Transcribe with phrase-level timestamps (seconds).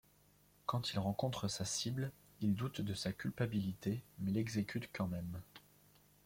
[0.65, 2.11] Quand il rencontre sa cible,
[2.41, 5.39] il doute de sa culpabilité, mais l'exécute quand même.